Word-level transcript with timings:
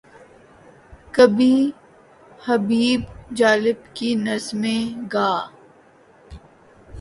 کبھی 1.11 1.71
حبیب 2.45 3.01
جالب 3.35 3.95
کی 3.95 4.15
نظمیں 4.15 5.07
گا۔ 5.13 5.31